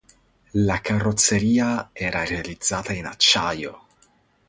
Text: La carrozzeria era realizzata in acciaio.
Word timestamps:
La 0.65 0.81
carrozzeria 0.81 1.91
era 1.93 2.23
realizzata 2.25 2.91
in 2.91 3.05
acciaio. 3.05 3.83